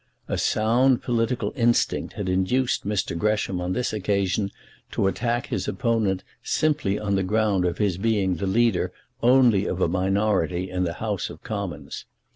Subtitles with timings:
[0.27, 3.15] A sound political instinct had induced Mr.
[3.15, 4.49] Gresham on this occasion
[4.93, 8.91] to attack his opponent simply on the ground of his being the leader
[9.21, 12.05] only of a minority in the House of Commons.